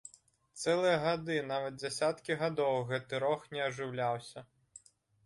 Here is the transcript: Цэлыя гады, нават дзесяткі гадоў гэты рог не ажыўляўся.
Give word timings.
Цэлыя 0.61 0.93
гады, 1.03 1.35
нават 1.51 1.77
дзесяткі 1.81 2.37
гадоў 2.39 2.79
гэты 2.93 3.21
рог 3.25 3.45
не 3.57 3.61
ажыўляўся. 3.67 4.45